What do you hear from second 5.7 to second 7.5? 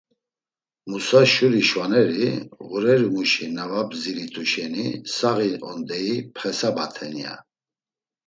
deyi pxesabaten.” ya.